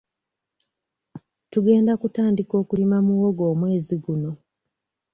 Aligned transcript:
Tugenda 1.51 1.91
kutandika 2.01 2.53
okulima 2.61 2.97
muwogo 3.07 3.43
omwezi 3.53 3.95
guno. 4.03 4.31